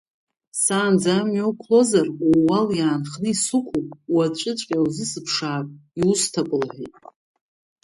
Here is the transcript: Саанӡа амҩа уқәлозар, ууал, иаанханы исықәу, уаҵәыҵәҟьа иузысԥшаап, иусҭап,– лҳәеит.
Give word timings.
Саанӡа 0.61 1.11
амҩа 1.19 1.45
уқәлозар, 1.49 2.07
ууал, 2.29 2.67
иаанханы 2.79 3.29
исықәу, 3.33 3.81
уаҵәыҵәҟьа 4.15 4.77
иузысԥшаап, 4.77 5.67
иусҭап,– 5.99 6.49
лҳәеит. 6.61 6.95